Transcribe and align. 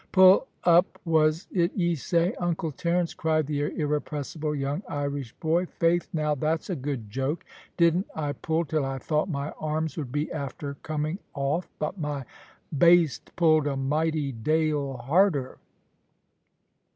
"Pull 0.11 0.47
up 0.63 0.97
was 1.05 1.47
it 1.51 1.71
ye 1.75 1.93
say, 1.93 2.33
Uncle 2.39 2.71
Terence?" 2.71 3.13
cried 3.13 3.45
the 3.45 3.59
irrepressible 3.79 4.55
young 4.55 4.81
Irish 4.89 5.31
boy. 5.33 5.67
"Faith 5.67 6.09
now, 6.11 6.33
that's 6.33 6.71
a 6.71 6.75
good 6.75 7.11
joke. 7.11 7.45
Didn't 7.77 8.07
I 8.15 8.31
pull 8.33 8.65
till 8.65 8.83
I 8.83 8.97
thought 8.97 9.29
my 9.29 9.51
arms 9.59 9.97
would 9.97 10.11
be 10.11 10.31
after 10.31 10.73
coming 10.81 11.19
off, 11.35 11.69
but 11.77 11.99
my 11.99 12.25
baste 12.75 13.31
pulled 13.35 13.67
a 13.67 13.77
mighty 13.77 14.31
dale 14.31 14.97
harder." 14.97 15.59